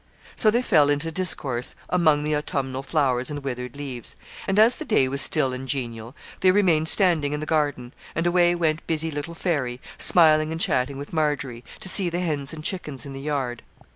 [0.35, 4.15] So they fell into discourse among the autumnal flowers and withered leaves;
[4.47, 8.25] and, as the day was still and genial, they remained standing in the garden; and
[8.25, 12.63] away went busy little 'Fairy,' smiling and chatting with Margery, to see the hens and
[12.63, 13.61] chickens in the yard.